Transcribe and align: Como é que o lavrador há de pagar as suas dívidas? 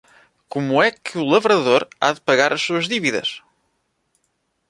Como 0.53 0.73
é 0.81 0.89
que 1.03 1.15
o 1.19 1.23
lavrador 1.23 1.87
há 2.05 2.09
de 2.15 2.21
pagar 2.21 2.51
as 2.53 2.63
suas 2.63 2.87
dívidas? 2.93 3.43